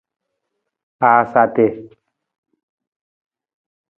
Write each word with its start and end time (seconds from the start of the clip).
Haasa 0.99 1.37
ati. 1.45 1.65